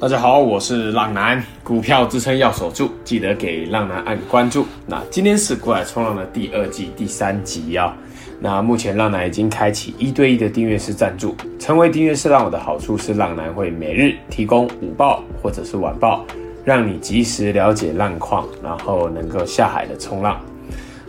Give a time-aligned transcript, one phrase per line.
[0.00, 4.64] 大家好，我是浪男，股票支撑要守住，记得给浪男按关注。
[4.86, 7.94] 那今天是股海冲浪的第二季第三集啊。
[8.40, 16.24] 那目前浪男已经开启一对一的订阅式赞助，成为订阅式浪友的好处是，浪男会每日提供午报或者是晚报，
[16.64, 20.40] 让你及时了解浪况，然后能够下海的冲浪。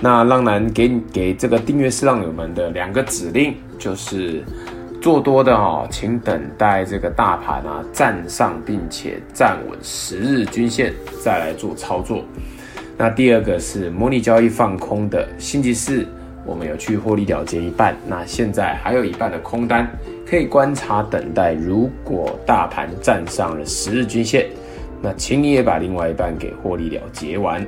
[0.00, 4.42] 那浪男给给这个订阅式浪友们的两个指令就是。
[5.00, 10.92] 做多的哦，请等待这个大盘啊站上并且站稳十日均线
[11.22, 12.24] 再来做操作。
[12.96, 16.04] 那第二个是模拟交易放空的，星期四
[16.44, 19.88] 我们有去获利了结一半，那现在还有一半的空单
[20.26, 21.52] 可以观察等待。
[21.52, 24.46] 如果大盘站上了十日均线，
[25.00, 27.64] 那请你也把另外一半给获利了结完。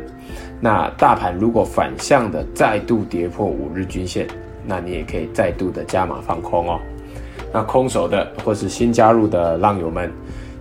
[0.61, 4.27] 那大盘如果反向的再度跌破五日均线，
[4.67, 6.81] 那你也可以再度的加码放空哦。
[7.53, 10.11] 那空手的或是新加入的浪友们，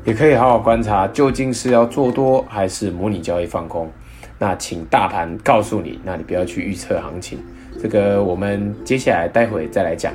[0.06, 3.92] 也可以好好观察，究竟是要做多还是模拟交易放空。
[4.38, 7.40] 那请大盘告诉你，那你不要去预测行情。
[7.82, 10.14] 这个我们接下来待会再来讲。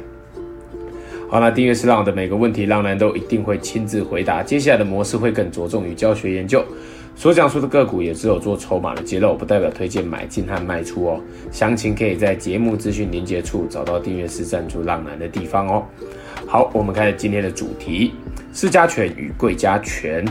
[1.35, 4.41] 好，那订阅是浪的每个问题，浪男都一定会亲自回答。
[4.41, 6.65] 接下来的模式会更着重于教学研究，
[7.17, 11.21] 所讲述的个股也只有做筹码的揭露，不代表推荐买进和卖出哦。
[11.51, 15.83] 详情可以在节目资讯连接处找到订阅式赞助浪男的地方哦。
[16.47, 18.13] 好，我们开始今天的主题：
[18.53, 20.25] 市加权与柜加权。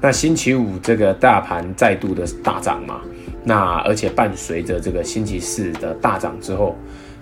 [0.00, 3.00] 那星期五这个大盘再度的大涨嘛，
[3.44, 6.76] 那而且伴随着这个星期四的大涨之后，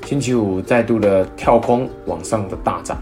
[0.04, 2.96] 星期五再度的跳空往上的大涨。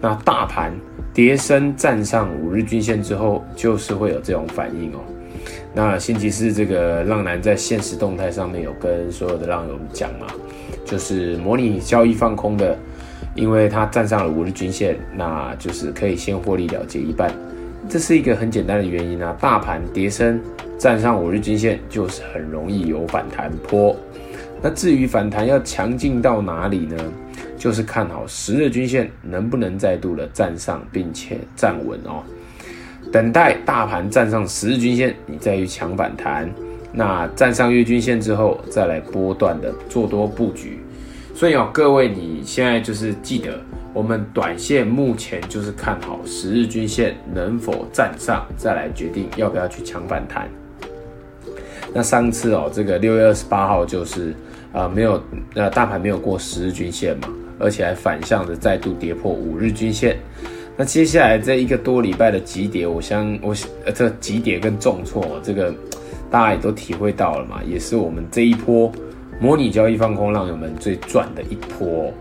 [0.00, 0.72] 那大盘
[1.12, 5.00] 跌升站上五日均线之后，就是会有这种反应哦。
[5.74, 10.26] 那星期四这个浪男在现实动态上面有跟所有的浪友们讲嘛，
[10.84, 12.76] 就是模拟交易放空的。
[13.34, 17.30] 因为它站上了五日均线，那就是可以先获利了结一半，
[17.86, 19.36] 这是一个很简单的原因啊。
[19.38, 20.40] 大盘跌升
[20.78, 23.94] 站上五日均线，就是很容易有反弹波。
[24.62, 26.96] 那至于反弹要强劲到哪里呢？
[27.58, 32.22] 就是看好十日均线能不能再度的站上，并且站稳哦。
[33.12, 36.50] 等待大盘站上十日均线，你再去抢反弹。
[36.92, 40.80] 那站上月均线之后，再来波段的做多布局。
[41.34, 43.60] 所以哦，各位，你现在就是记得，
[43.92, 50.48] 我们短线目前就是看好十日均线能否站上，再来决定要不要去抢反弹。
[51.96, 54.32] 那上次哦，这个六月二十八号就是
[54.70, 55.18] 啊、呃，没有
[55.54, 60.18] 呃，大盘没有过十日均线嘛，而且还反向的再度跌破五日均线。
[60.76, 63.54] 那接下来这一个多礼拜的急跌，我相我
[63.86, 65.74] 呃，这急跌跟重挫，这个
[66.30, 68.92] 大家也都体会到了嘛，也是我们这一波。
[69.40, 72.12] 模拟交易放空浪友们最赚的一波，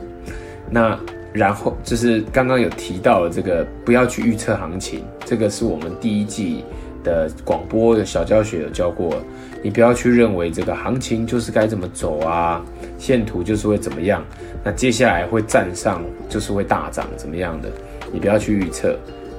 [0.69, 0.97] 那
[1.34, 6.63] 然后就是刚刚有提到了这个不要去预测行情，这个是我们第一季
[7.05, 9.16] 的广播的小教学有教过，
[9.63, 12.61] 你不要去认为这个行情就是该怎么走啊，
[12.97, 14.21] 线图就是会怎么样，
[14.61, 17.69] 那接下来会站上就是会大涨怎么样的，
[18.11, 18.97] 你不要去预测。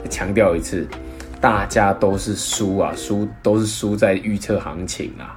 [0.09, 0.87] 强调一次，
[1.41, 5.37] 大家都是输啊，输都是输在预测行情啊。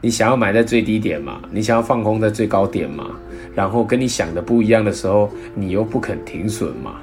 [0.00, 1.40] 你想要买在最低点嘛？
[1.52, 3.12] 你想要放空在最高点嘛？
[3.54, 6.96] 然后跟你想的不一样的时候，你又不肯停损嘛？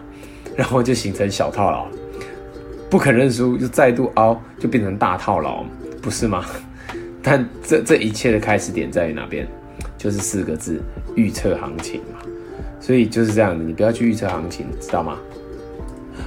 [0.58, 1.88] 然后就形成小套牢，
[2.90, 5.64] 不肯认输，就再度凹，就变成大套牢，
[6.02, 6.44] 不是吗？
[7.22, 9.48] 但这这一切的开始点在于哪边？
[9.98, 10.82] 就是四个字：
[11.16, 12.20] 预测行情嘛。
[12.80, 15.18] 所以就是这样的，你不要去预测行情，知道吗？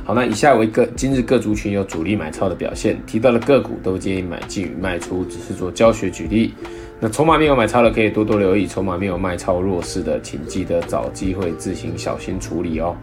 [0.05, 6.55] 好，那以下为各今日各族群有主力买超的表现，提到的个股都建议买进与卖出，只是做教学举例。
[7.01, 12.95] 那筹码没有买超的可以多多留意，筹码没有卖超弱势的，请记得找机会自行小心处理哦。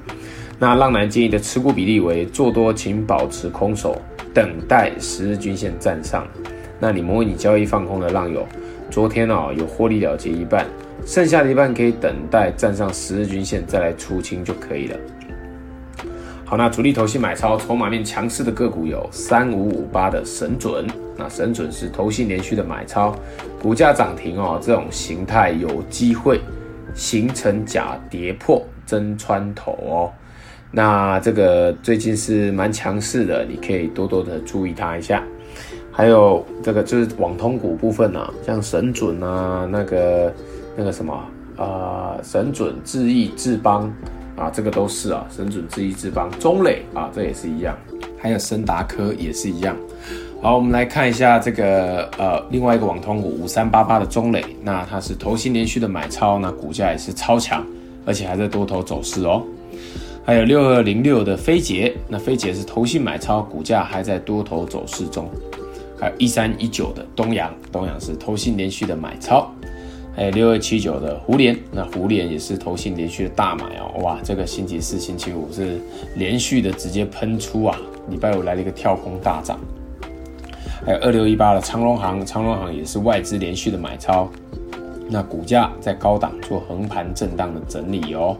[0.62, 3.98] 那浪男建议的持股比例为做多，请保持空手，
[4.34, 6.28] 等待十日均线站上。
[6.82, 8.46] 那你模拟交易放空的浪友，
[8.92, 10.66] 昨天哦有获利了结一半，
[11.06, 14.98] 剩下的一半可以等待站上十日均线再来出清就可以了。
[16.44, 20.86] 好，那主力投信买超筹码面强势的个股有三五五八的神准，
[21.16, 23.16] 那神准是投信连续的买超，
[23.62, 26.42] 股价涨停哦，这种形态有机会
[26.94, 30.12] 形成假跌破真穿头哦。
[30.72, 35.24] 那这个最近是蛮强势的，你可以多多的注意它一下。
[35.92, 40.34] 还有这个就是网通股部分啊，像神准啊，那个
[40.76, 41.14] 那个什么
[41.58, 43.94] 啊、神准、智易、智邦。
[44.36, 47.78] 啊，这个都是啊，神准、智易、智邦、中磊啊，这也是一样，
[48.18, 49.76] 还有森达科也是一样。
[50.42, 57.62] 好，我们来看一下这个呃，另外一个网通股五三八八的中磊，那它是投信连续的买超，那股价也是超强，
[58.06, 59.44] 而且还在多头走势哦。
[60.30, 65.28] 还有六二零六的飞捷，那飞捷是投信买超，股价还在多头走势中。
[66.00, 69.52] 还有一三一九的东阳，东阳是投信连续的买超。
[70.16, 73.92] 还有六二七九的胡连，那胡连也是投信连续的大买哦。
[74.04, 75.82] 哇，这个星期四、星期五是
[76.16, 77.76] 连续的直接喷出啊！
[78.12, 79.60] 礼拜五来了一个跳空大涨。
[80.86, 84.30] 还有二六一八的长隆行，长隆行也是外资连续的买超。
[85.10, 88.38] 那股价在高档做横盘震荡的整理哦。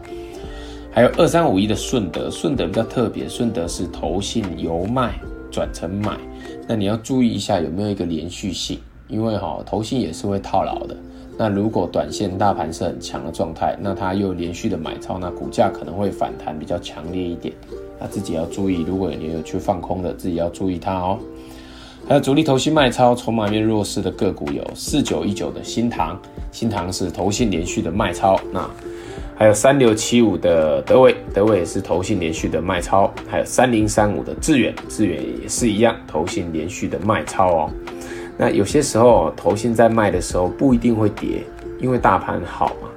[0.92, 5.14] 还有二三五一的顺德，顺德比较特别，顺德是投信由卖
[5.50, 6.18] 转成买，
[6.66, 10.96] 那你要注意一下有没有一个连续性，因为哈投信也是会套牢的。
[11.38, 17.54] 那如果短线大盘是很强的状态，那它又连续的买超，那股价可能会反弹比较强烈一点，
[18.00, 18.82] 那自己要注意。
[18.82, 21.18] 如果你有去放空的，自己要注意它哦。
[22.08, 26.20] 还有主力投信卖超，筹码面弱势的个股有四九一九的新唐，
[26.50, 28.68] 新唐是投信连续的卖超，那。
[29.40, 37.70] 还有三六七五的德伟，德伟也是投信连续的卖超，还有三零三五的智原，智原也是一样，投信连续的卖超哦。
[38.36, 41.42] 那有些时候投信在卖的时候不一定会跌，
[41.78, 42.88] 因为大盘好嘛。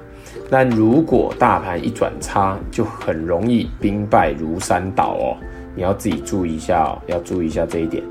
[0.50, 5.36] 但如果大盘一转差，就很容易兵败如山倒哦。
[5.74, 8.02] 你要自己注意一下哦，要注意一下这一点。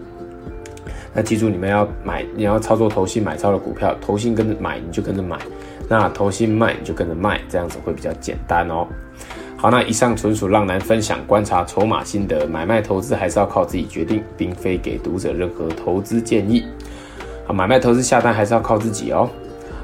[1.14, 5.38] 那记住，你们要买，你要操作投信买超的股票，投信跟着买，你就跟着买。
[5.96, 8.88] 那投信卖你就跟着卖，这样子会比较简单哦。
[9.56, 16.66] 好，那以上纯属浪男分享观察筹码心得，买卖投资还是要靠自己决定，并非给读者任何投资建议。
[17.46, 19.30] 好，买卖投资下单还是要靠自己哦。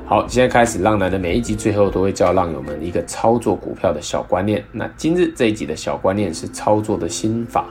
[0.07, 4.63] 好，现在开始，浪男的每一集最后都会教浪友们一个操作股票的小观念。
[4.71, 7.65] 那今日这一集的小观念是操作的心法。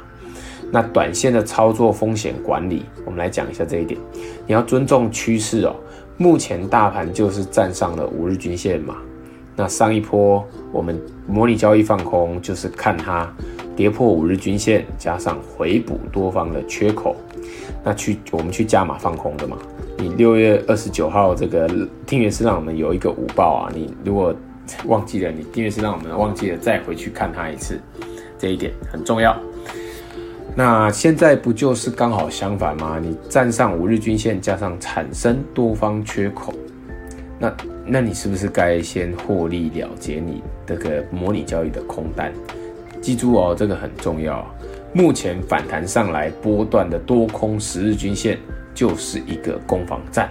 [0.70, 3.98] 那短线的操作风险管理，我们来讲一下这一点。
[4.46, 5.74] 你要尊重趋势哦。
[6.20, 8.96] 目前大盘就是站上了五日均线嘛，
[9.54, 13.32] 那上一波我们模拟交易放空就是看它
[13.76, 17.14] 跌破五日均线，加上回补多方的缺口，
[17.84, 19.56] 那去我们去加码放空的嘛。
[19.96, 21.68] 你六月二十九号这个
[22.04, 24.34] 订阅是让我们有一个午报啊，你如果
[24.86, 27.80] 忘记了，你订阅是让我们忘记了再回去看它一次，
[28.36, 29.40] 这一点很重要。
[30.58, 32.98] 那现在不就是刚好相反吗？
[33.00, 36.52] 你站上五日均线，加上产生多方缺口，
[37.38, 37.56] 那
[37.86, 42.32] 那你是不是该先获利了结你这个模拟交易的空单？
[43.00, 44.44] 记住哦，这个很重要。
[44.92, 48.36] 目前反弹上来波段的多空十日均线
[48.74, 50.28] 就是一个攻防战。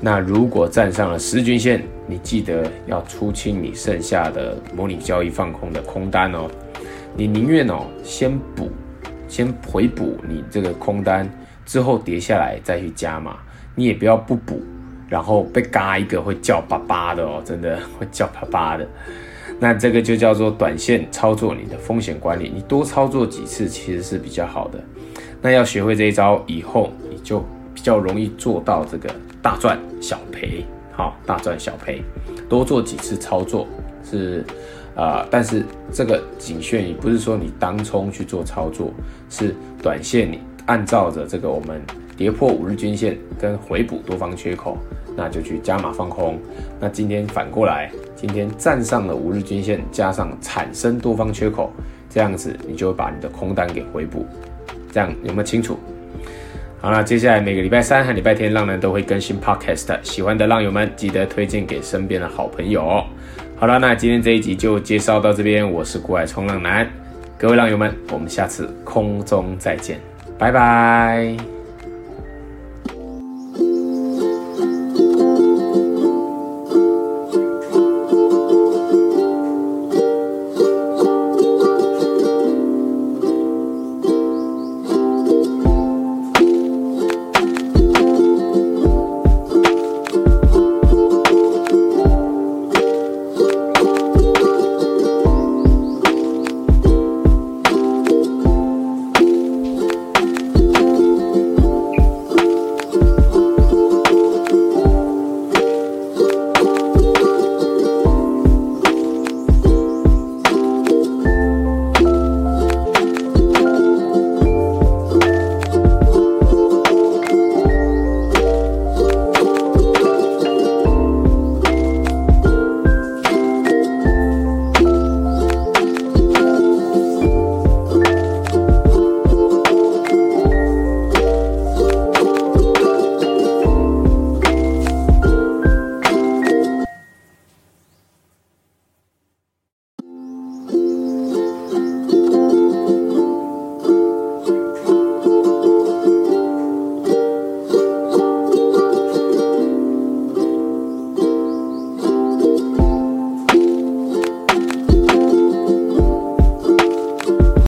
[0.00, 6.50] 那如果站上了十均线，你记得要出清你剩下的模拟交易放空的空单哦。
[7.16, 8.68] 你宁愿哦先补。
[9.28, 11.28] 先回补你这个空单，
[11.64, 13.36] 之后跌下来再去加码，
[13.74, 14.62] 你也不要不补，
[15.08, 18.86] 然后被嘎一个会叫巴巴的哦，真的会叫巴巴的。
[19.58, 24.78] 那这个就叫做短线操作，你的风险管理，你多操作几次其实是比较好的。
[25.40, 29.08] 那要学会这一招以后，你就比较容易做到这个
[29.40, 32.02] 大赚小赔，好，大赚小赔，
[32.48, 33.66] 多做几次操作
[34.02, 34.44] 是。
[34.94, 38.92] 啊、但是这个仅限于不是说你当冲去做操作，
[39.28, 41.82] 是短线你按照着这个我们
[42.16, 44.78] 跌破五日均线跟回补多方缺口，
[45.16, 46.38] 那就去加码放空。
[46.78, 51.72] 那今天反过来，今天站上了五日均线，加上产生多方缺口，
[52.08, 54.24] 这样子你就会把你的空单给回补。
[54.92, 55.76] 这样有没有清楚？
[56.84, 63.02] 好了，接下来每个礼拜三和礼拜天，浪男都会更新 Podcast，喜欢的浪友们记得推荐给身边的好朋友。
[63.56, 65.66] 好了，那今天这一集就介绍到这边。
[65.66, 66.86] 我是国外冲浪男，
[67.38, 69.98] 各位浪友们，我们下次空中再见，
[70.38, 71.53] 拜拜。